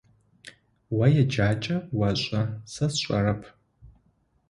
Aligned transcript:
О 1.03 1.05
еджакӏэ 1.21 1.77
ошӏэ, 2.07 2.41
сэ 2.73 2.85
сшӏэрэп. 2.93 3.41